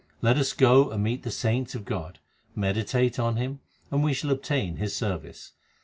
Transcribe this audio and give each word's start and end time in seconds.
Let 0.23 0.37
us 0.37 0.53
go 0.53 0.89
and 0.89 1.03
meet 1.03 1.21
the 1.21 1.29
saints 1.29 1.75
of 1.75 1.85
God, 1.85 2.17
meditate 2.55 3.19
on 3.19 3.35
Him, 3.35 3.59
and 3.91 4.03
we 4.03 4.15
shall 4.15 4.31
obtain 4.31 4.77
His 4.77 4.95
service. 4.95 5.51